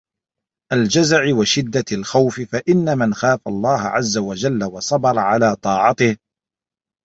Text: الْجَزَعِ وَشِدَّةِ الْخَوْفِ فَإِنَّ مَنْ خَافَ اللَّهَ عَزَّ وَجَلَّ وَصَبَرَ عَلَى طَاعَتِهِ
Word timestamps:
الْجَزَعِ 0.73 1.23
وَشِدَّةِ 1.39 1.85
الْخَوْفِ 1.91 2.35
فَإِنَّ 2.41 2.97
مَنْ 2.97 3.13
خَافَ 3.13 3.47
اللَّهَ 3.47 3.79
عَزَّ 3.81 4.17
وَجَلَّ 4.17 4.63
وَصَبَرَ 4.63 5.19
عَلَى 5.19 5.55
طَاعَتِهِ 5.55 6.17